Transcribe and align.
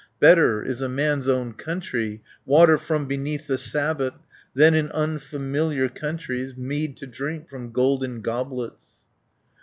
Better 0.19 0.63
is 0.63 0.81
a 0.81 0.89
man's 0.89 1.27
own 1.27 1.53
country, 1.53 2.23
Water 2.47 2.79
from 2.79 3.05
beneath 3.05 3.45
the 3.45 3.59
sabot, 3.59 4.15
Than 4.55 4.73
in 4.73 4.89
unfamiliar 4.93 5.89
countries, 5.89 6.57
Mead 6.57 6.97
to 6.97 7.05
drink 7.05 7.47
from 7.51 7.71
golden 7.71 8.21
goblets." 8.21 8.87